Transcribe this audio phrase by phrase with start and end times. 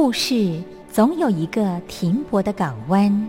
[0.00, 3.28] 故事总有一个停泊的港湾。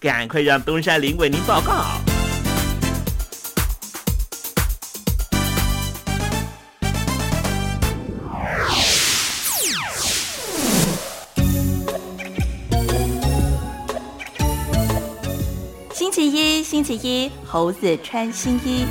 [0.00, 1.84] 赶快让东山林为您报告。
[15.92, 18.86] 星期一，星期一，猴子穿新衣。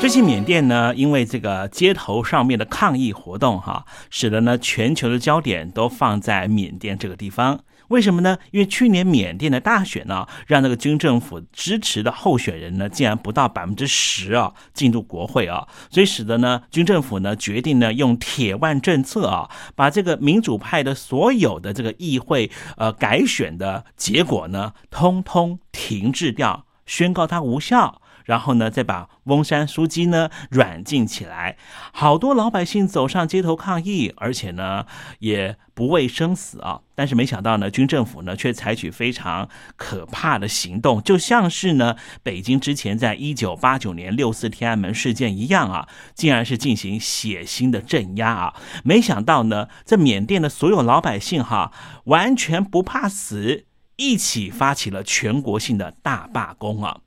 [0.00, 7.60] 最近缅甸呢，因为这个街头上面的抗议活动，哈，使得呢全球的焦点都放在缅甸这个地方。
[7.88, 8.38] 为什么呢？
[8.50, 28.02] 因为去年缅甸的大选呢，让那个军政府支持的候选人呢，竟然不到百分之十啊进入国会啊，所以使得呢军政府呢决定呢用铁腕政策啊，把这个民主派的所有的这个议会呃改选的结果呢，通通停滞掉，宣告它无效。
[28.28, 31.56] 然后呢，再把翁山书记呢软禁起来，
[31.94, 34.84] 好多老百姓走上街头抗议，而且呢
[35.20, 36.82] 也不畏生死啊。
[36.94, 48.54] 但是没想到呢，军政府呢却采取非常可怕的行动，就像是呢北京之前在一九八九年六四天安门事件一样啊，竟然是进行血腥的镇压啊。
[48.84, 51.72] 没想到呢，这缅甸的所有老百姓哈，
[52.04, 53.64] 完全不怕死，
[53.96, 56.98] 一起发起了全国性的大罢工啊。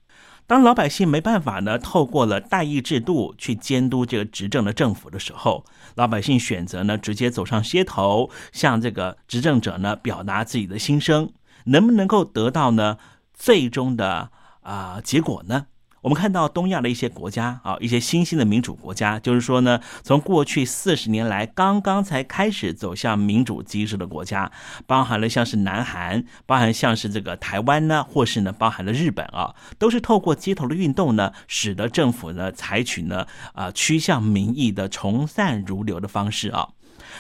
[0.52, 5.64] 当老百姓没办法呢，透过了代议制度去监督这个执政的政府的时候，
[5.96, 11.32] 老百姓选择呢直接走上街头，向这个执政者呢表达自己的心声，
[11.68, 12.98] 能不能够得到呢
[13.34, 15.68] 最终的啊结果呢？
[16.02, 24.52] 我们看到东亚的一些国家啊，一些新兴的民主国家，就是说呢，从过去四十年来刚刚才开始走向民主机制的国家，
[24.88, 36.70] 包含了像是南韩，包含像是这个台湾呢，或是呢包含了日本啊，都是透过街头的运动呢，使得政府呢采取呢啊趋向民意的从善如流的方式啊。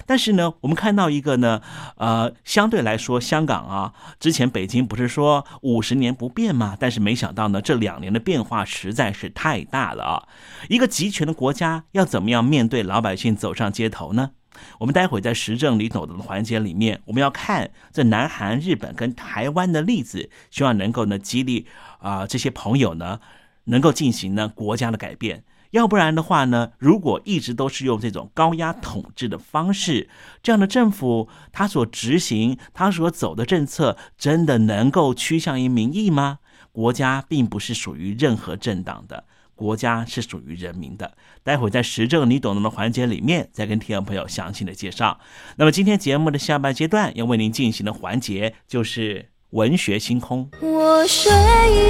[0.05, 1.61] 但是呢，我们看到一个呢，
[1.97, 6.75] 呃，相对来说，香港啊，之前北京不是说五十年不变吗？
[6.79, 10.27] 但是没想到呢，这两年的变化实在是太大了啊！
[10.69, 14.31] 一个集权的国家要怎么样面对老百姓走上街头呢？
[14.79, 21.65] 我们待会在时政里走的环节里面，我们要看这南韩、日本跟台湾的例子，希望能够呢激励
[21.99, 23.19] 啊这些朋友呢，
[23.65, 25.43] 能够进行呢国家的改变。
[25.71, 26.71] 要不然的话呢？
[26.77, 30.09] 如果一直都是用这种高压统治的方式，
[30.43, 36.39] 这样的政府，他所执行、他所走的政策，真的能够趋向于民意吗？
[36.71, 39.25] 国家并不是属于任何政党的，
[39.55, 41.17] 国家是属于人民的。
[41.43, 45.19] 待会在时政你懂得的环节里面，再跟听众朋友详细的介绍。
[45.57, 50.49] 那么今天节目的下半阶段要为您进行的环节就是文学星空。
[50.61, 51.31] 我睡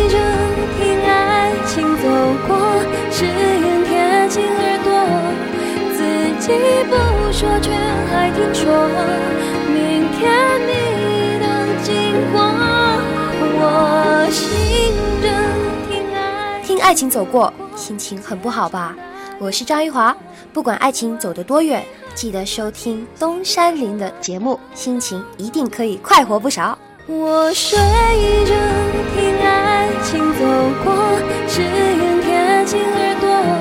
[0.09, 0.17] 着
[0.77, 2.09] 听爱情走
[2.47, 3.60] 过，只，
[6.41, 7.71] 不说却
[8.09, 8.65] 还听说，
[9.67, 11.45] 明天你的
[11.83, 11.93] 经
[12.31, 12.41] 过，
[13.59, 13.61] 我
[16.59, 18.95] 爱听爱情走过，心情很不好吧？
[19.39, 20.17] 我是张玉华，
[20.51, 21.85] 不管爱情走得多远，
[22.15, 26.75] 记得收听东山林的节目，心情一定可以快活不少。
[27.05, 28.55] 我睡着
[29.15, 30.39] 听爱情走
[30.83, 30.91] 过，
[31.47, 33.60] 只愿贴近耳朵。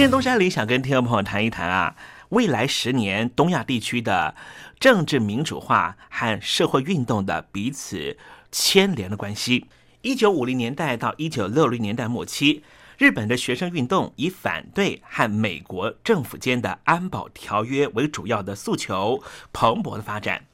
[0.00, 1.94] 今天东山里想跟听众朋友谈一谈啊，
[2.30, 4.34] 未来十年东亚地区的
[4.78, 8.16] 政治民主化和社会运动的彼此
[8.50, 9.66] 牵连的关系。
[10.00, 12.62] 一九五零年代到一九六零年代末期，
[12.96, 20.46] 日本的学生运动以反对和美国政府间的安保条约为主要的诉求，蓬勃的发展。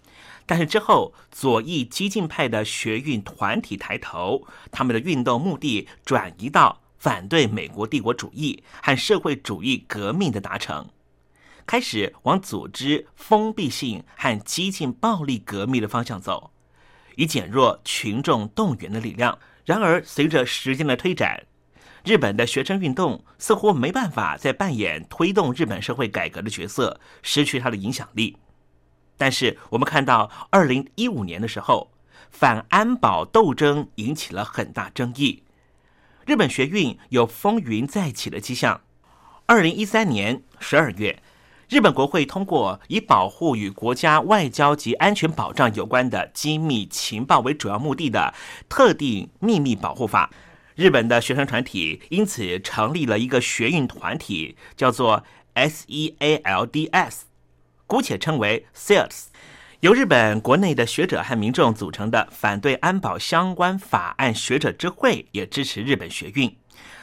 [0.44, 10.88] 但是之后，左翼激进派的学运团体抬头，他们的运动目的转移到反对美国帝国主义和社会主义革命的达成，
[11.64, 16.50] 开始往组织封闭性和激进暴力革命的方向走，
[17.14, 19.38] 以减弱群众动员的力量。
[19.64, 21.44] 然而，随着时间的推展，
[22.04, 28.36] 日本的学生运动似乎没办法再扮演推动日本社会改革的角色，失去它的影响力。
[29.16, 31.92] 但是，我们看到二零一五年的时候，
[32.32, 35.44] 反安保斗争引起了很大争议。
[36.26, 38.80] 日本学运有风云再起的迹象。
[39.46, 41.22] 二零一三年十二月，
[41.68, 48.34] 日本国会通过以保护与国家外交及安全保障有关的机密情报为主要目的的
[48.68, 50.28] 特定秘密保护法。
[50.74, 55.22] 日本的学生团体因此成立了一个学运团体，叫做
[55.54, 57.20] SEALDS，
[57.86, 59.26] 姑且称为 SEALS。
[59.86, 66.52] 由日本国内的学者和民众组成的反对安保相关法案学者之会也支持日本学运，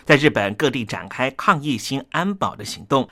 [0.03, 3.07] 在日本各地展开抗议新安保的行动。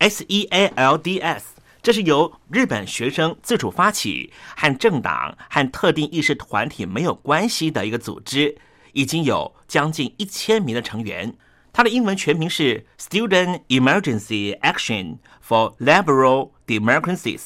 [0.00, 1.42] SEALDS
[1.80, 8.58] 这是由日本学生自主发起，和政党和特定意识团体没有关系的一个组织，
[8.94, 11.32] 已经有将近一千名的成员。
[11.72, 17.42] 它的英文全名是 Student Emergency Action for Liberal Democracies。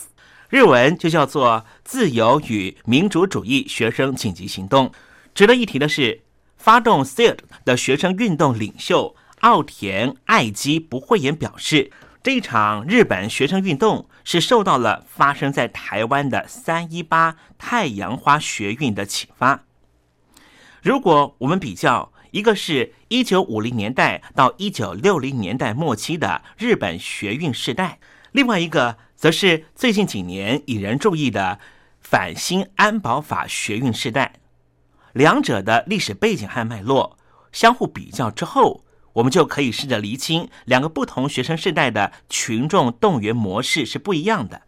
[0.48, 4.90] 日文就叫做“自由与民主主义学生紧急行动”。
[5.34, 6.22] 值得一提的是，
[6.56, 19.64] 发动 SEAD 的学生运动领袖奥田爱基不讳言表示，这一场日本学生运动是受到了发生在台湾的三一八太阳花学运的启发。
[20.82, 27.98] 如果我们比较，一个是一九五零年代到一九六零年代末期的日本学运时代，
[28.32, 31.58] 另外一个则是最近几年引人注意的
[32.00, 34.34] 反新安保法学运时代。
[35.12, 37.18] 两者的历史背景和脉络
[37.50, 38.84] 相互比较之后，
[39.14, 44.62] 我们就可以试着厘清两个不同学生世代的群众动员模式是不一样的。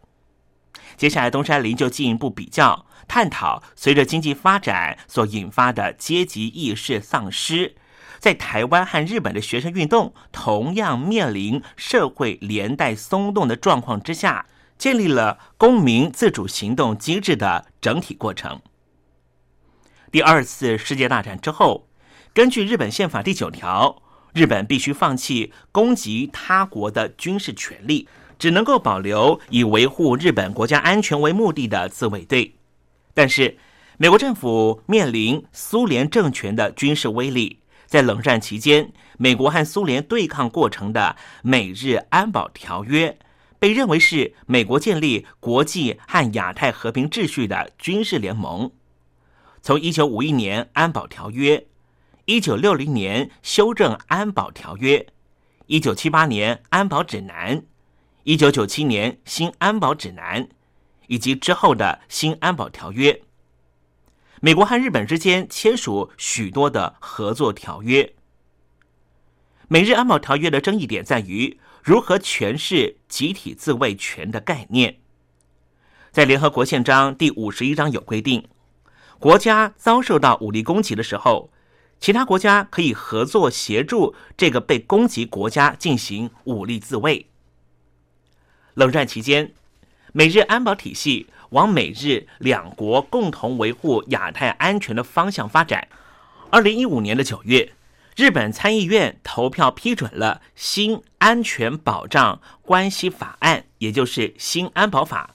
[0.97, 2.85] 接下来，东山林就进一步比较。
[3.07, 7.75] 探讨随着经济发展所引发的阶级意识丧失，
[8.21, 14.45] 在台湾和日本的学生运动同样面临社会连带松动的状况之下，
[14.77, 18.61] 建立了公民自主行动机制的整体过程。
[20.11, 21.87] 第二次世界大战之后，
[22.31, 32.53] 根据日本宪法第九条，日本必须放弃攻击他国的军事权利，只能够保留以维护日本国家安全为目的的自卫队。
[33.15, 33.57] 但是，
[33.97, 37.60] 美国政府面临苏联政权的军事威力，
[37.91, 43.19] 在冷战期间，美国和苏联对抗过程的美日安保条约，
[43.59, 48.71] 被认为是美国建立国际和亚太和平秩序的军事联盟。
[49.61, 51.67] 从一九五一年安保条约，
[52.23, 55.05] 一九六零年修正安保条约，
[55.65, 57.61] 一九七八年安保指南，
[58.23, 60.47] 一九九七年新安保指南，
[61.07, 63.21] 以及之后的新安保条约。
[64.43, 68.15] 美国和日本之间签署许多的合作条约。
[69.67, 74.97] 美日安保条约的争议点在于如何诠释集体自卫权的概念。
[76.11, 78.47] 在联合国宪章第五十一章有规定，
[79.19, 81.51] 国家遭受到武力攻击的时候，
[81.99, 87.27] 其他国家可以合作协助这个被攻击国家进行武力自卫。
[88.73, 89.53] 冷战期间，
[90.11, 95.87] 美日安保体系往美日两国共同维护亚太安全的方向发展。
[96.49, 97.71] 二零一五年的九月。
[98.17, 105.33] 日本参议院投票批准了新安全保障关系法案，也就是新安保法。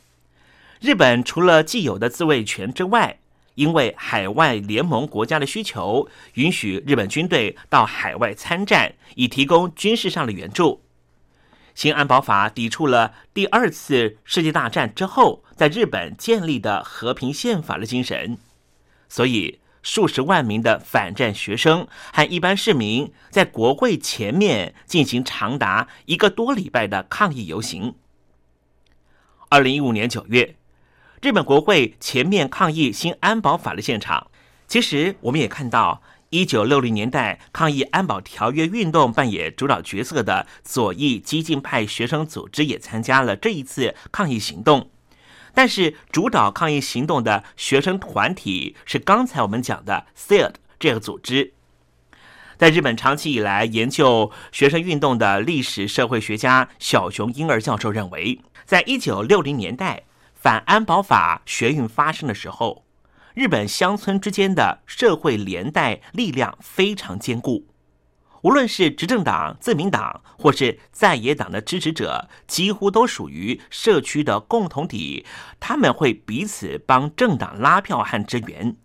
[0.81, 3.19] 日本除了既有的自卫权之外，
[3.55, 10.83] 因为海外联盟国家的需求，允许日本军队到海外参战，以提供军事上的援助。
[11.75, 18.39] 新安保法抵触了第二次世界大战之后在日本建立的和平宪法的精神，
[19.09, 19.59] 所以。
[19.83, 27.95] 数十万名的反战学生和一般市民在国会前面进行长达一个多礼拜的抗议游行。
[29.49, 30.57] 二零一五年九月，
[31.23, 34.29] 日本国会前面抗议新安保法的现场，
[34.67, 44.91] 其实我们也看到，一九六零年代抗议安保条约运动扮演主导角色的左翼激进派学生组织也参加了这一次抗议行动。
[45.57, 51.55] 但是，主导抗议行动的学生团体是刚才我们讲的 SID 这个组织。
[52.59, 60.03] 在日本长期以来研究学生运动的历史社会学家小熊英儿教授认为，在一九六零年代
[60.35, 62.85] 反安保法学运发生的时候，
[63.33, 67.65] 日本乡村之间的社会连带力量非常坚固。
[68.43, 75.25] 无论是执政党自民党，或是在野党的支持者，几乎都属于社区的共同体。
[75.59, 78.77] 他们会彼此帮政党拉票和支援。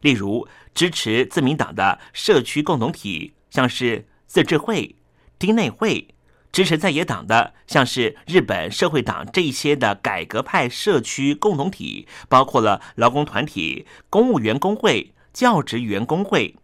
[0.00, 4.96] 例如，支持自民党的社区共同体，像是自治会、
[5.38, 6.08] 町内会；
[6.52, 16.54] 支持在野党的，像是日本社会党这些的改革派社区共同体，包括了劳工团体、公务员工会、教职员工会。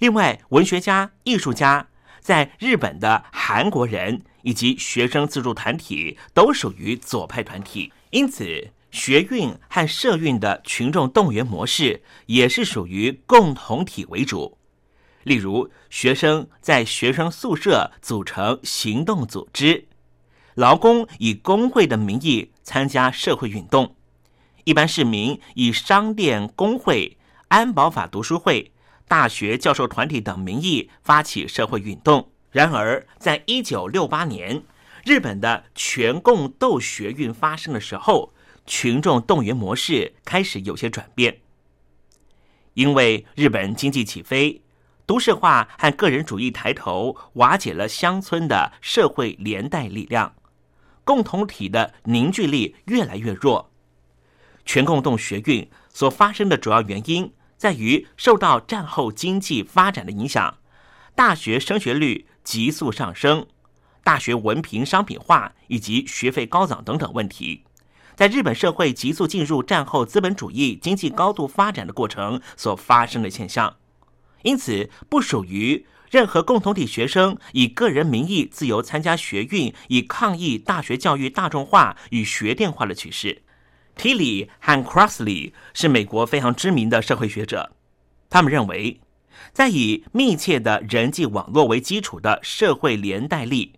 [0.00, 1.88] 另外，文学家、艺术家，
[2.20, 14.56] 在日本的韩国人以及学生自助团体都属于左派团体，因此学运和社运的群众动员模式也是属于共同体为主。
[15.24, 19.86] 例如，学生在学生宿舍组成行动组织，
[20.54, 23.94] 劳工以工会的名义参加社会运动，
[24.64, 28.72] 一般市民以商店工会、安保法读书会。
[29.10, 32.30] 大学教授团体等名义发起社会运动。
[32.52, 34.62] 然而，在一九六八年，
[35.04, 38.32] 日本的全共斗学运发生的时候，
[38.66, 41.40] 群众动员模式开始有些转变。
[42.74, 44.62] 因为日本经济起飞，
[45.06, 50.36] 都市化和个人主义抬头，瓦解了乡村的社会连带力量，
[51.02, 53.72] 共同体的凝聚力越来越弱。
[54.64, 57.32] 全共斗学运所发生的主要原因。
[57.60, 60.56] 在于受到战后经济发展的影响，
[61.14, 63.46] 大学升学率急速上升，
[64.02, 67.64] 大学文凭商品化以及学费高涨等等问题，
[68.16, 73.76] 在日本社会急速进入战后资本主义经济高度发展的过程所发生的现象，
[74.40, 83.42] 因此不属于任何共同体学生以个人名义自由参加学运，以抗议大学教育大众化与学电化的趋势。
[83.96, 87.72] Tilly 和 Crossley 是美国非常知名的社会学者，
[88.28, 89.00] 他们认为，
[89.52, 93.74] 在以密切的人际网络为基础的社会连带力，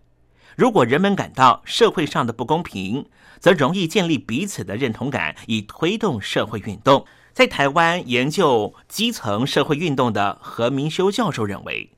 [0.55, 3.05] 如果人们感到社会上的不公平，
[3.39, 7.05] 则容易建立彼此的认同感，以推动社会运动。
[7.33, 11.89] 在台湾研究基层社会运动的何明修教授认为，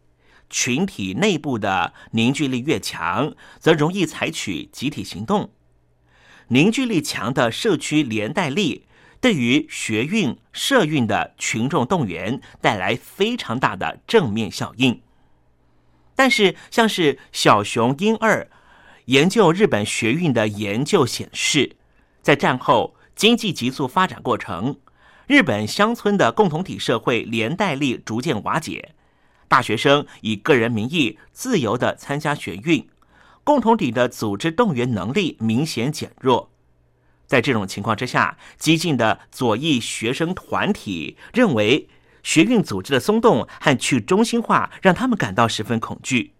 [0.49, 5.49] 群体内部的凝聚力越强，则容易采取集体行动。
[6.49, 8.85] 凝聚力强的社区连带力，
[9.19, 15.01] 对于学运、社运的群众动员带来非常大的正面效应。
[16.15, 18.47] 但是，像是小熊英二
[19.05, 21.75] 研究日本学运的研究显示，
[22.21, 24.77] 在战后经济急速发展过程，
[25.27, 28.93] 日本乡村的共同体社会连带力逐渐瓦解，
[29.47, 32.87] 大学生以个人名义自由的参加学运。
[33.45, 36.49] 共同体的组织动员能力明显减弱，
[37.27, 41.87] 在这种情况之下，激进的左翼学生团体认为
[42.23, 46.33] 学运组织的松动和去中心化让他们感到十分恐惧，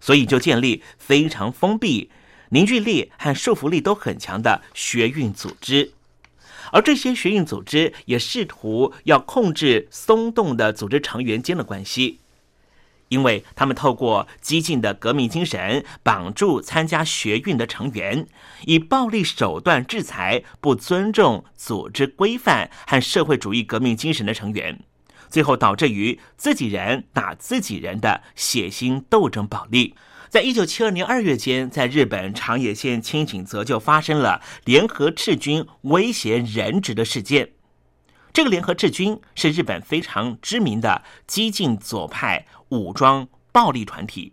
[0.00, 2.12] 所以就建立非常封闭、
[2.50, 5.94] 凝聚力和束缚力都很强的学运组织。
[6.70, 12.20] 而这些学运组织也试图要控制松动的组织成员间的关系，
[13.10, 18.26] 因为他们透过激进的革命精神绑住参加学运的成员，
[18.66, 24.80] 以暴力手段制裁不尊重组织规范和社会主义革命精神的成员，
[25.28, 29.94] 最后导致于自己人打自己人的血腥斗争暴力。
[30.28, 37.50] 在一九七二年二月间，在日本长野县清井泽就发生了联合赤军威胁人质的事件。
[38.32, 44.32] 这个联合赤军是日本非常知名的激进左派武装暴力团体。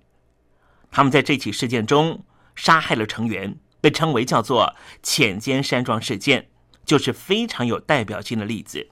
[0.89, 2.23] 他们在这起事件中
[2.55, 6.49] 杀害了成员，被称为叫做“浅间山庄事件”，
[6.83, 8.89] 就是非常有代表性的例子。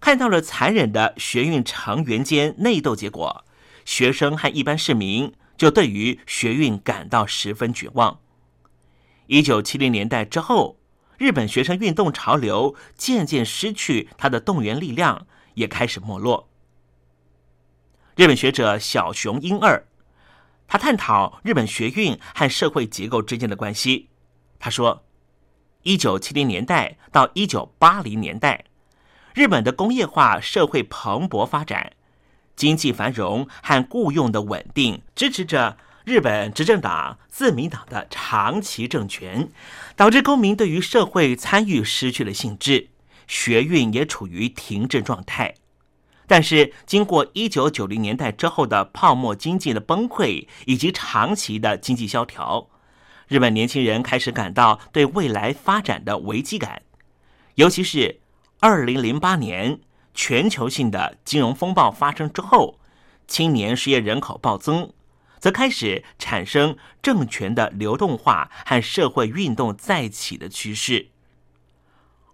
[0.00, 3.44] 看到了残忍的学运成员间内斗结果，
[3.84, 5.32] 学生和一般市民。
[5.56, 8.20] 就对于学运感到十分绝望。
[9.26, 10.76] 一九七零年代之后，
[11.16, 16.50] 日本学生运动潮流渐渐失去它的动员力量，也开始没落。
[18.16, 19.86] 日本学者小熊英二，
[20.66, 24.08] 他探讨日本学运和社会结构之间的关系。
[24.58, 25.04] 他说，
[25.82, 28.64] 一九七零年代到一九八零年代，
[29.34, 31.92] 日本的工业化社会蓬勃发展。
[32.56, 35.76] 经济繁荣和雇佣的稳定，支持着
[36.06, 39.50] 日本执政党自民党的长期政权，
[39.94, 42.88] 导致公民对于社会参与失去了兴致，
[43.26, 45.56] 学运也处于停滞状态。
[46.26, 52.68] 但是，经过一九九零年代之后的泡沫经济的崩溃以及长期的经济萧条，
[53.28, 56.82] 日本年轻人开始感到对未来发展的危机感，
[57.54, 58.20] 尤其是
[58.60, 59.80] 二零零八年。
[60.18, 62.80] 全球性的金融风暴发生之后，
[63.28, 64.90] 青年失业人口暴增，
[65.38, 71.08] 则开始产生政权的流动化和社会运动再起的趋势。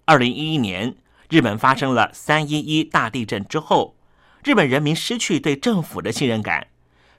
[0.05, 0.94] 二零一一年，
[1.33, 3.97] 日本发生了三一一大地震之后，
[4.45, 6.66] 日本人民失去对政府的信任感，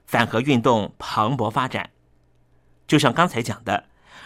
[0.05, 1.89] 反核运动蓬勃发展。
[2.85, 3.85] 就像刚才讲的，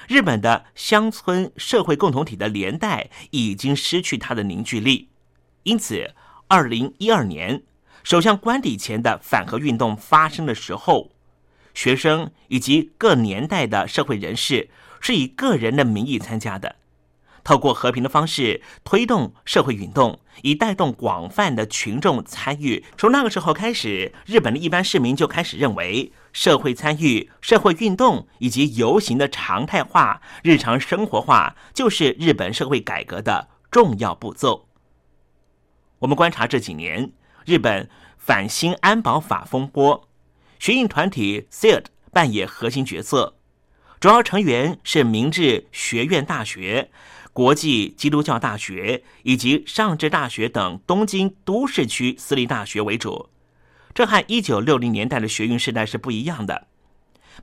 [0.09, 5.07] 日本的乡村社会共同体的连带已经失去它的凝聚力，
[5.63, 6.13] 因此。
[6.49, 7.63] 二零一二年，
[8.03, 11.11] 首相官邸前的反核运动发生的时候，
[11.73, 14.69] 学生以及各年代的社会人士
[14.99, 16.75] 是以个人的名义参加的，
[17.47, 22.83] 透过和平的方式推动社会运动，以带动广泛的群众参与。
[22.97, 34.67] 从那个时候开始，日本的一般市民就开始认为，社会参与、社会运动以及游行的常态化、日常生活化，就是日本社会改革的重要步骤。
[35.99, 37.13] 我们观察这几年
[37.45, 40.09] 日本反新安保法风波，
[40.59, 43.37] 学运团体 SID 扮演核心角色，
[44.01, 46.91] 主要成员是明治学院大学、
[47.37, 53.29] 国际基督教大学以及上智大学等东京都市区私立大学为主。
[53.93, 56.65] 这和一九六零年代的学运时代是不一样的，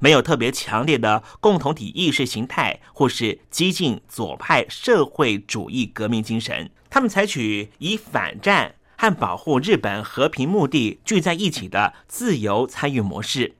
[0.00, 6.72] 没有特别强烈的共同体意识形态或是激进左派社会主义革命精神。
[6.90, 13.54] 他们采取以反战和保护日本和平目的聚在一起的自由参与模式。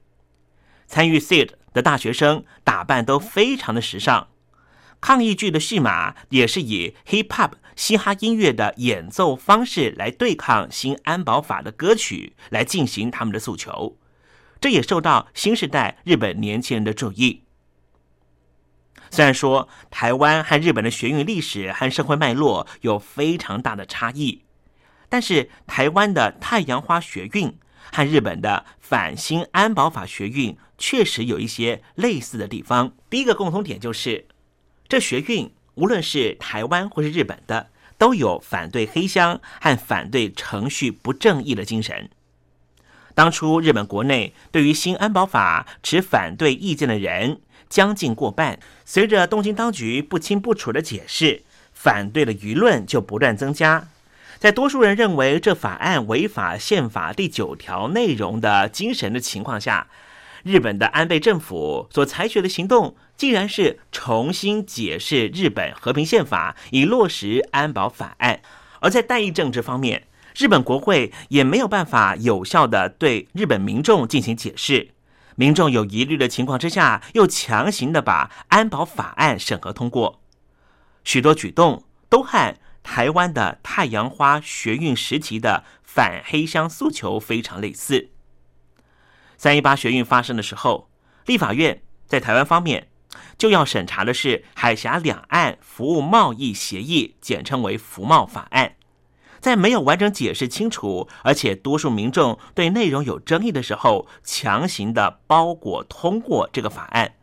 [0.85, 4.27] 参与 SID 的大学生打扮都非常的时尚，
[5.05, 13.99] 抗议剧的戏码也是以 Hip Hop 嘻哈音乐的演奏方式来对抗新安保法的歌曲，来进行他们的诉求。
[14.59, 17.43] 这也受到新时代日本年轻人的注意。
[19.11, 24.41] 虽然说台湾和日本的学运历史和社会脉络有非常大的差异，
[25.07, 27.55] 但是台湾的太阳花学运
[27.93, 32.95] 和日本的反新安保法学运确实有一些类似的地方。
[33.07, 34.25] 第一个共同点就是，
[34.87, 42.09] 这学运无论是台湾或是日本的，都有反对黑箱和反对程序不正义的精神。
[43.13, 47.41] 当初日本国内对于新安保法持反对意见的人。
[47.67, 48.59] 将近过半。
[48.85, 51.41] 随着东京当局不清不楚的解释，
[51.73, 53.87] 反对的舆论就不断增加。
[54.37, 59.87] 在多数人认为这法案违法宪法第九条内容的精神的情况下，
[60.45, 68.41] 日本的安倍政府所采取的行动，竟然是重新解释日本和平宪法，以落实安保法案。
[68.79, 74.91] 而在代议政治方面，日本国会也没有办法有效的对日本民众进行解释。
[75.35, 80.21] 民众有疑虑的情况之下，又强行的把安保法案审核通过，
[81.03, 88.11] 许多举动都和台湾的太阳花学运时期的反黑箱诉求非常类似。
[89.45, 90.89] 三一八学运发生的时候，
[91.27, 92.87] 立法院在台湾方面
[93.37, 98.73] 就要审查的是海峡两岸服务贸易协议，简称为服贸法案。
[99.39, 107.13] 在没有完整解释清楚，而且多数民众对内容有争议的时候，强行的包裹通过这个法案，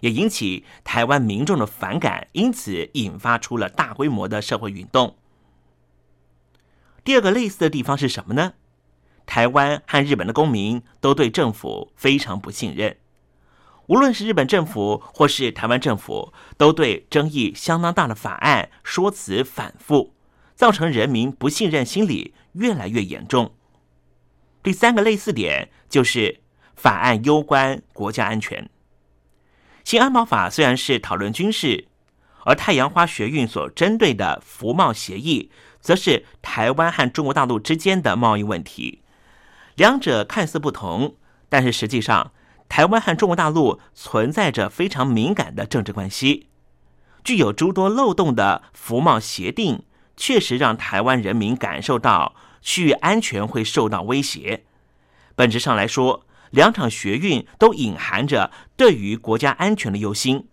[0.00, 5.16] 也引起台湾民众的反感，因此引发出了大规模的社会运动。
[7.04, 8.54] 第二个类似的地方是什么呢？
[9.28, 12.96] 台湾和日本的公民都对政府非常不信任，
[13.86, 20.14] 无论是日本政府或是台湾政府，都对争议相当大的法案说辞反复。
[20.54, 23.54] 造成人民不信任心理越来越严重。
[24.60, 26.40] 第三个类似点就是
[26.74, 28.68] 法案攸关国家安全。
[29.84, 31.86] 新安保法虽然是讨论军事，
[32.44, 39.02] 而太阳花学运所针对的服贸协议，则是台湾和中国大陆之间的贸易问题。
[39.78, 41.14] 两者看似不同，
[41.48, 42.32] 但是实际上，
[42.68, 46.48] 台湾和中国大陆存在着非常敏感的政治关系，
[47.22, 49.84] 具有诸多漏洞的服贸协定。
[50.20, 54.64] 确实让台湾人民感受到区域安全会受到威胁。
[55.36, 60.48] 本质上来说，两场学运都隐含着对于国家安全的忧心。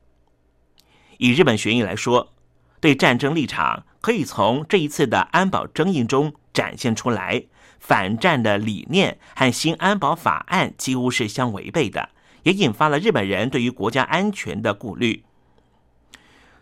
[1.17, 2.35] 以日本学运来说，
[2.79, 7.45] 对战争立场可以从这一次的安保争议中展现出来，
[7.79, 12.09] 反战的理念和新安保法案几乎是相违背的，
[12.43, 15.23] 也引发了日本人对于国家安全的顾虑。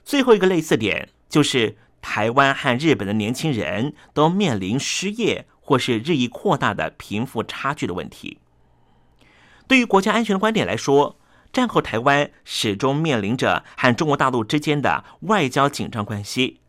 [0.04, 1.78] 最后一个类似点就是。
[2.06, 8.40] 台湾和日本的年轻人都面临失业或是日益扩大的贫富差距的问题。
[9.70, 11.18] 对于国家安全的观点来说，
[11.54, 16.60] 战后台湾始终面临着和中国大陆之间的外交紧张关系。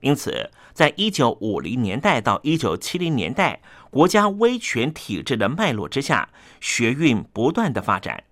[0.00, 3.60] 因此，在一九五零年代到一九七零年代
[3.92, 6.30] 国家威权体制的脉络之下，
[6.62, 8.24] 学运不断的发展。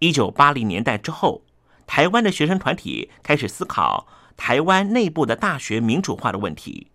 [0.00, 1.42] 一九八零年代之后，
[1.86, 4.08] 台湾的学生团体开始思考。
[4.36, 6.88] 台湾内部的大学民主化的问题，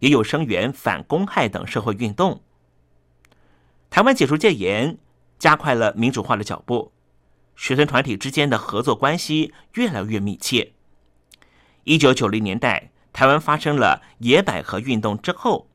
[0.00, 2.40] 也有声援反公害等社会运动。
[3.90, 4.98] 台湾解除戒严，
[5.38, 6.90] 加快了民主化的脚步，
[7.54, 10.72] 学生团体之间的合作关系越来越密切。
[11.84, 15.67] 一九九零年代，台湾发生了野百合运动之后，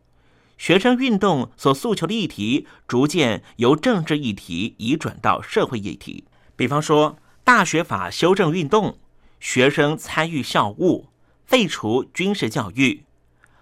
[0.57, 8.97] 学生运动所诉求的议题逐渐由政治议题移转到社会议题，比方说大学法修正运动。
[9.39, 11.09] 学生参与校务、
[11.45, 13.03] 废除军事教育、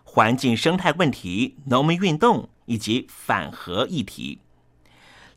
[0.03, 4.37] 环境生态问题、农民运动以及反核议题。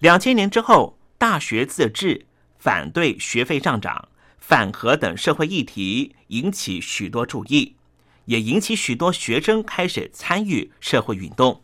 [0.01, 2.27] 两千年之后，大学自治、
[2.59, 7.77] 反对学费上涨、反核等社会议题引起许多注意，
[8.27, 11.63] 也引起许多学生开始参与社会运动。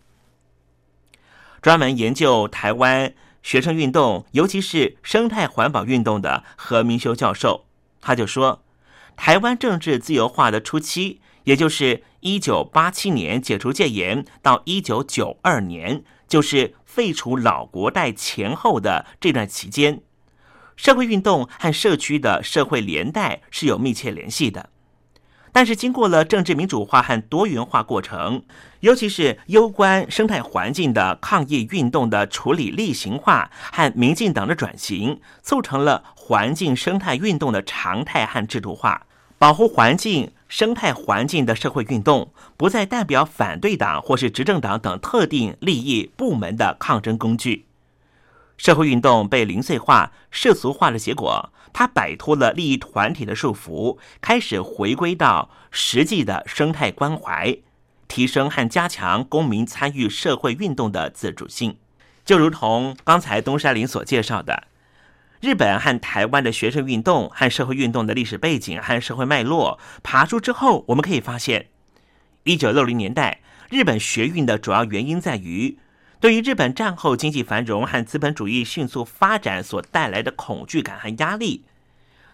[1.61, 7.67] 专门研究台湾学生运动，尤其是生态环保运动的何明修教授，
[8.01, 8.63] 他就说。
[9.17, 20.01] 台湾政治自由化的初期，也就是一九八七年解除戒严到一九九二年，就是废除老国代前后的这段期间，
[20.75, 24.71] 社会运动和社区的社会连带是有密切联系的。
[25.53, 28.43] 但是，经过了政治民主化和多元化过程，
[28.81, 39.07] 尤其是攸关生态环境的抗议运动的处理例行化和民进党的转型，促成了环境生态运动的常态和制度化。
[39.39, 47.65] 保护环境、生态环境的社会运动，不再代表反对党或是执政党等特定利益部门的抗争工具。
[48.61, 57.57] 社会运动被零碎化、世俗化的结果，它摆脱了利益团体的束缚，开始回归到实际的生态关怀，
[58.07, 61.79] 提升和加强公民参与社会运动的自主性。
[62.23, 64.65] 就如同刚才东山林所介绍的。
[65.41, 71.69] 日本和台湾的学生运动和社会运动的历史背景和社会脉络爬出之后，我们可以发现，
[72.45, 75.79] 一九六零年代日本学运的主要原因在于
[76.21, 81.65] 对于日本战后经济繁荣和资本主义迅速发展所带来的恐惧感和压力。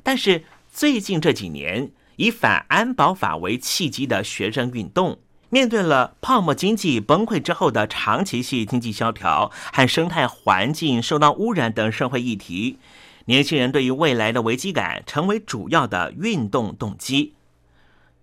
[0.02, 5.20] 但是最近这几年，以反安保法为契机的学生运动。
[5.48, 12.80] 面对了泡沫经济崩溃之后的长期性经济萧条和生态环境受到污染等社会议题，
[13.26, 17.34] 年轻人对于未来的危机感成为主要的运动动机。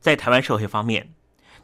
[0.01, 1.13] 在台湾社会方面，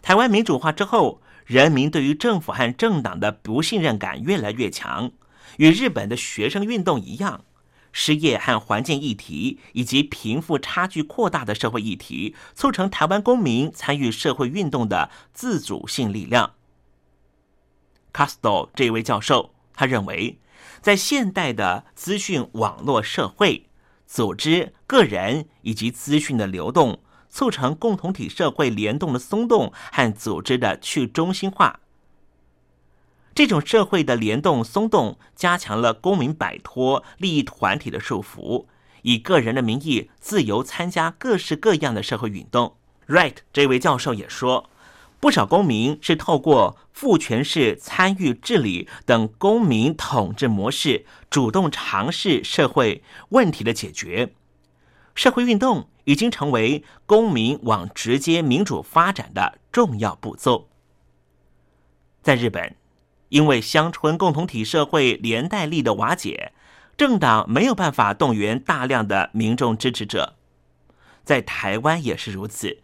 [0.02, 5.12] 台湾民主化之后，人民对于政府和政党的不信任感越来越强，
[5.58, 7.44] 与日本的学生运动一样。
[7.92, 16.54] 失业和环境议题，以及贫富差距扩大的社会议题，促成台湾公民参与社会运动的自主性力量。
[18.14, 20.38] 卡斯多这位教授，他认为，
[20.82, 23.66] 在现代的资讯网络社会，
[24.06, 31.80] 组织、个人以及资讯的流动，促成共同体社会联动的松动和组织的去中心化。
[33.36, 38.66] 这种社会的联动松动，加强了公民摆脱利益团体的束缚，
[39.04, 42.76] 以个人的名义自由参加各式各样的社会运动。
[43.08, 44.70] Right，这位教授也说，
[45.22, 54.34] 不少公民是透过父权式参与治理等公民统治模式，主动尝试社会问题的解决。
[55.16, 60.68] 社会运动已经成为公民往直接民主发展的重要步骤。
[62.24, 62.76] 在日本。
[63.30, 66.52] 因为乡村共同体社会连带力的瓦解，
[66.98, 70.36] 政党没有办法动员大量的民众支持者。
[71.24, 72.82] 在台湾也是如此，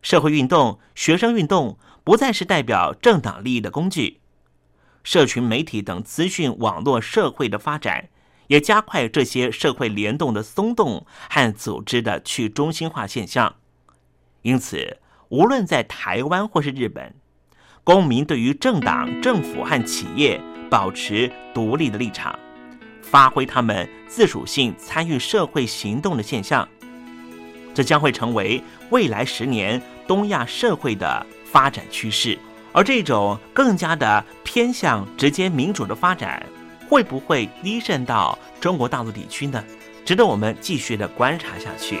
[0.00, 4.20] 社会运动、学生运动不再是代表政党利益的工具。
[5.04, 8.08] 社群媒体等资讯网络社会的发展，
[8.48, 13.54] 也加快这些社会联动的松动和组织的去中心化现象。
[14.42, 14.98] 因此，
[15.30, 17.14] 无论在台湾或是日本。
[17.84, 22.38] 公民对于政党、政府和企业保持独立的立场，
[23.00, 26.68] 发挥他们自主性参与社会行动的现象，
[27.72, 32.38] 这将会成为未来十年东亚社会的发展趋势。
[32.72, 36.44] 而这种更加的偏向直接民主的发展，
[36.88, 39.62] 会不会低渗到中国大陆地区呢？
[40.04, 42.00] 值得我们继续的观察下去。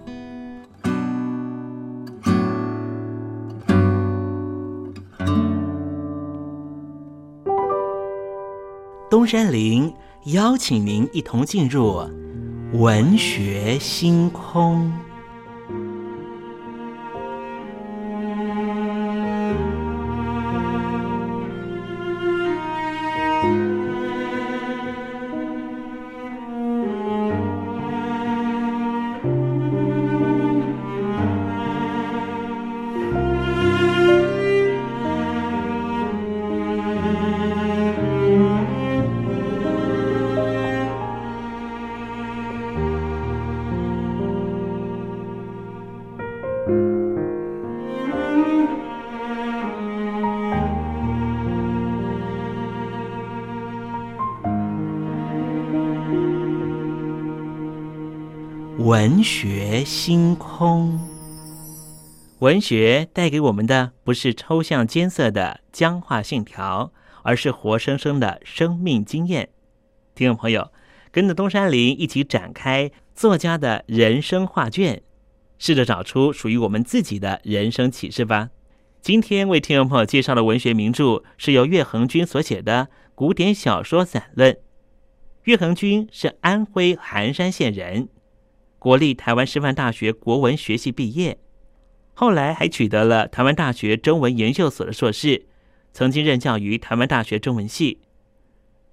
[9.11, 9.93] 东山林
[10.27, 12.01] 邀请您一同进入
[12.71, 14.89] 文学星空。
[58.91, 60.99] 文学星空。
[62.39, 66.91] 文学带给我们的不是抽象艰涩的僵化信条，
[67.23, 69.47] 而是活生生的生命经验。
[70.13, 70.73] 听众朋友，
[71.09, 75.01] 跟着东山林一起展开作家的人生画卷，
[75.57, 78.49] 试着找出属于我们自己的人生启示吧。
[79.01, 84.57] 今天为听众朋友介绍的文学名著是由岳恒君所写的古典小说散论。
[85.43, 88.09] 岳恒君是安徽含山县人，
[88.81, 91.37] 国立台湾师范大学国文学系毕业。
[92.15, 95.45] 后来还取得了台湾大学中文研究所的硕士，
[95.93, 97.99] 曾经任教于台湾大学中文系，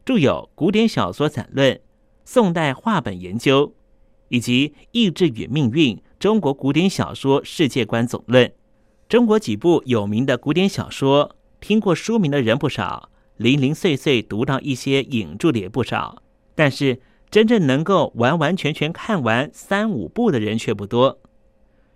[0.04, 1.72] 著有《古典小说散论》
[2.26, 3.68] 《宋代话本研究》
[4.28, 8.46] 以及《意志与命运》《中国古典小说世界观总论》。
[9.08, 13.08] 中国几部有名的古典小说，听过书名的人不少，
[13.38, 16.22] 零零碎碎读到一些引著的也不少，
[16.54, 17.00] 但是
[17.30, 21.18] 真正能够完完全全看完三五部的人却不多。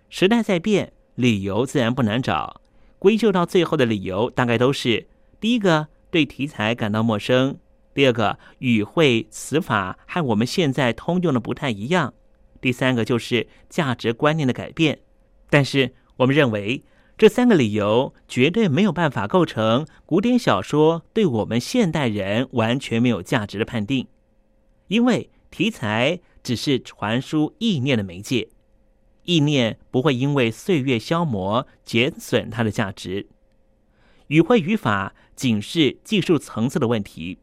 [0.09, 0.93] 时代在变。
[1.15, 2.59] 理由自然不难找，
[2.97, 5.05] 归咎到最后的理由大概都是：
[5.39, 7.53] 第一个对题材感到陌生；
[7.93, 12.13] 第二个语汇词法和我们现在通用的不太一样；
[12.59, 15.01] 第三个就是价值观念的改变。
[15.51, 16.83] 但是我们认为
[17.15, 24.07] 这三个理由绝对没有办法构成古典小说对我们现代人完全没有价值的判定，
[24.93, 28.49] 因为题材只是传输意念的媒介。
[29.23, 33.27] 意念不会因为岁月消磨减损它的价值，
[34.27, 37.39] 语汇语法仅是技术层次的问题。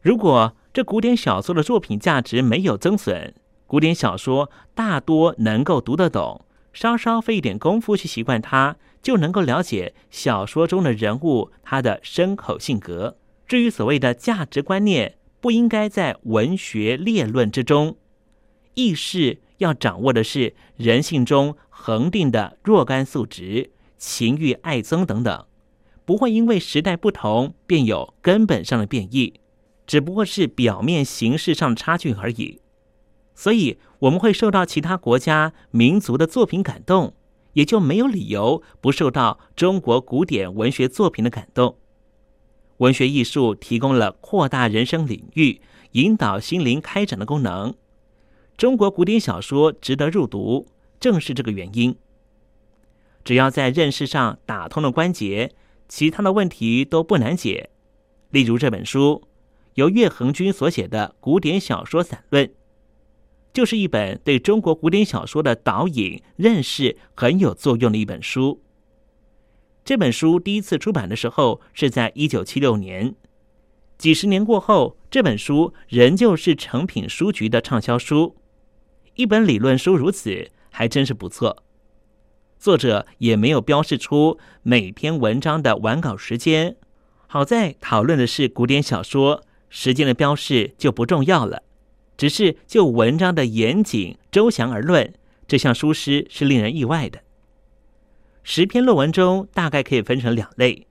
[0.00, 3.34] 如果这古典小说的作品价值没有增损，
[3.66, 13.18] 古典小说大多能够读得懂，稍稍费一点功夫去习惯它，就能够了解小说中的人物他的深口性格。
[13.46, 17.96] 至于所谓的价值观念，不应该在文学列论之中，
[18.74, 19.40] 意识。
[19.60, 25.44] 要掌握的是人性中恒定的若干素质，情欲、爱憎等等，
[26.06, 29.34] 不会因为时代不同便有根本上的变异，
[29.86, 32.62] 只不过是表面形式上的差距而已。
[33.34, 37.12] 所以，我们会受到其他国家民族的作品感动，
[37.52, 41.76] 也就没有理由不受到中国古典文学作品的感动。
[42.80, 45.60] 文学艺术提供了扩大人生领域、
[45.92, 47.74] 引导心灵开展的功能。
[48.56, 50.66] 中国古典小说值得入读，
[50.98, 51.94] 正是这个原因。
[53.22, 55.52] 只要在认识上打通了关节，
[55.88, 57.68] 其他的问题都不难解。
[58.30, 59.28] 例如这本书，
[59.74, 62.46] 由岳恒君所写的《古典小说散论》，
[63.52, 68.62] 就是一本对中国古典小说的导引、认识很有作用的一本书。
[69.90, 73.12] 这本书第一次出版的时候是在一九七六年，
[73.98, 78.36] 几十年过后，这本书仍旧是成品书局的畅销书。
[79.16, 81.64] 一本理论书如此，还真是不错。
[82.56, 86.76] 作者也没有标示出每篇文章的完稿时间。
[87.26, 91.64] 好在讨论的是古典小说，时间的标示就不重要了。
[92.16, 95.12] 只是就文章的严谨周详而论，
[95.48, 97.22] 这项书诗是令人意外的。
[98.42, 100.86] 十篇论文中，大概可以分成两类：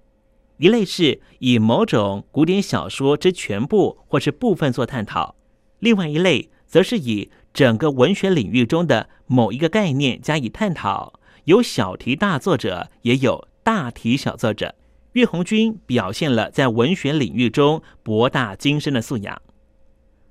[0.57, 5.35] 一类是以某种古典小说之全部或是部分做探讨；
[5.79, 7.31] 另外一类则是以。
[7.51, 14.75] 整个文学领域中的某一个概念加以探讨，有小题大作者，也有大题小作者。
[15.13, 19.41] 岳红军表现了在文学领域中博大精深的素养。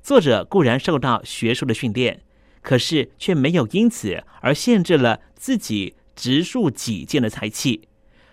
[0.01, 2.23] 作者固然受到学术的训练，
[2.63, 7.87] 可是却没有因此而限制了自己直述己见的才气，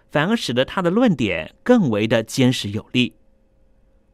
[0.10, 3.14] 反而使得他的论点更为的坚实有力。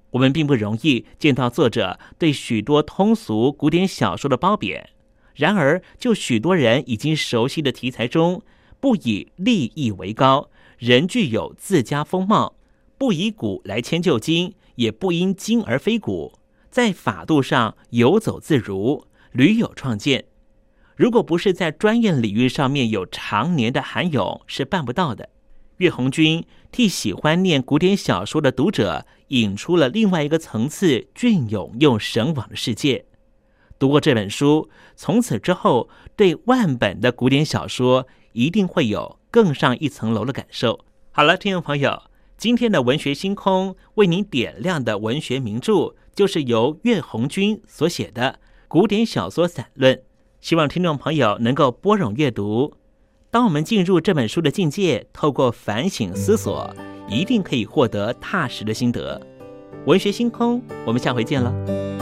[0.09, 4.89] 我们并不容易见到作者对许多通俗古典小说的褒贬，
[5.33, 8.43] 然而就许多人已经熟悉的题材中，
[8.81, 12.57] 不以利益为高，仍具有自家风貌；
[12.97, 16.33] 不以古来迁就今，也不因今而非古，
[16.69, 20.25] 在法度上游走自如，屡有创建。
[21.01, 25.29] 如果不是在专业领域上面有常年的涵养，是办不到的。
[25.77, 33.05] 岳红军替喜欢念古典小说的读者引出了另外一个层次隽永又神往的世界。
[33.79, 40.85] 读过这本书，从此之后对万本的古典小说一定会有更上一层楼的感受。
[41.09, 42.03] 好了，听众朋友，
[42.37, 48.33] 今天的文学星空为您点亮的文学名著，就是由岳红军所写的
[48.67, 49.95] 《古典小说散论》，
[50.41, 52.73] 希望听众朋友能够拨冗阅读。
[53.29, 56.67] 当我们进入这本书的境界，透过反省思索，
[57.07, 59.21] 一定可以获得踏实的心得。
[59.85, 62.00] 文学星空，我们下回见了。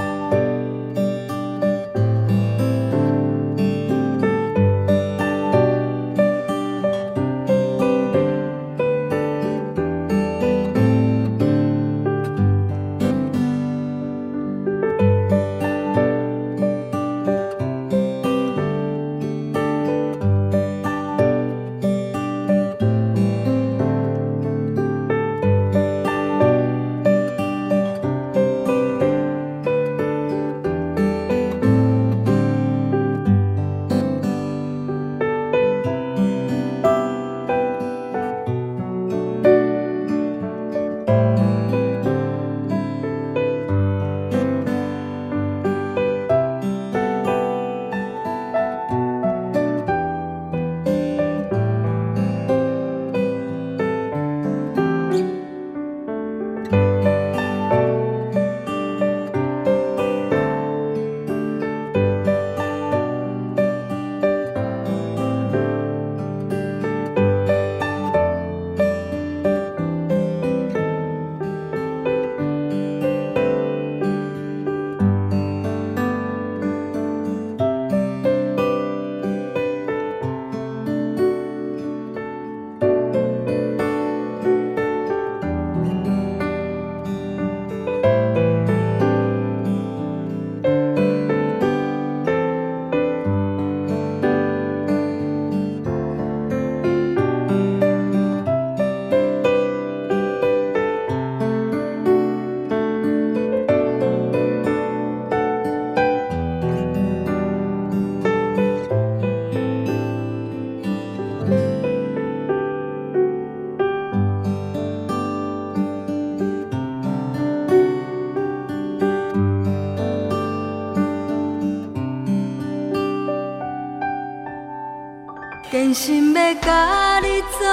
[125.80, 127.66] 坚心要甲你作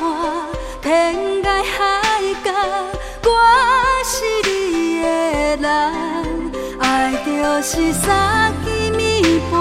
[0.80, 2.00] 天涯海
[2.42, 2.50] 角，
[3.22, 3.30] 我
[4.02, 5.06] 是你的
[5.58, 5.68] 人。
[6.80, 9.60] 爱就是三更暝半，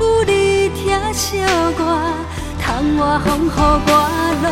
[0.00, 1.36] 有你疼惜
[1.76, 2.14] 我，
[2.58, 3.92] 窗外风雨我
[4.42, 4.48] 拢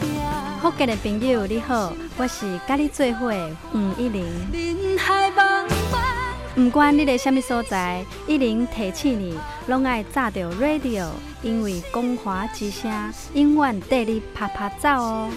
[0.00, 0.62] 会惊。
[0.62, 4.24] 福建的朋友你好，我是甲你做伙的黄一玲。
[4.50, 5.98] 人海茫茫。
[6.54, 11.04] 不管你在什么所在，一玲提醒你，拢爱炸着 radio，
[11.42, 12.90] 因为光华之声
[13.34, 15.30] 永远带你啪啪走哦。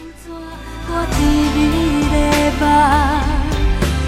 [0.87, 1.17] 我伫
[1.55, 2.15] 你的
[2.59, 2.63] 梦，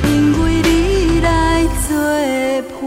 [0.09, 0.11] 因
[0.43, 1.87] 为你来作
[2.71, 2.81] 伴。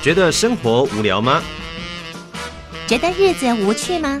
[0.00, 1.42] 觉得生活无聊吗？
[2.86, 4.20] 觉得日子无趣吗？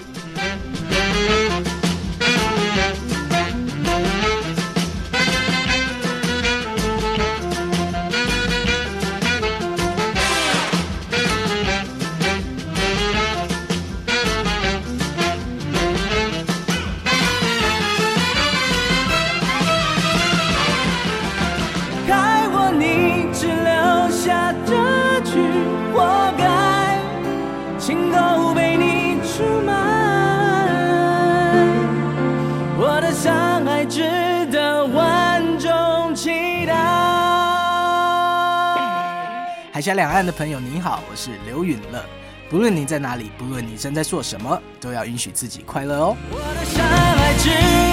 [39.81, 42.05] 海峡两岸的朋友您好，我是刘允乐。
[42.51, 46.15] 不论你在哪里，不论你正在做什么，都要允许自己快乐哦。
[46.63, 47.49] 伤害值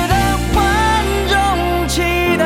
[0.06, 0.14] 得
[0.54, 2.44] 万众期待。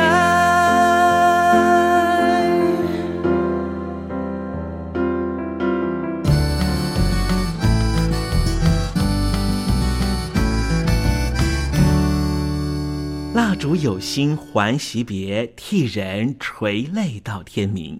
[13.33, 17.99] 蜡烛有心还惜别，替人垂泪到天明。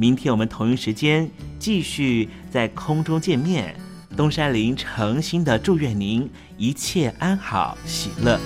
[0.00, 3.78] 明天我们同一时间继续在空中见面。
[4.16, 6.26] 东山林诚心的祝愿您
[6.56, 8.40] 一切安好，喜乐。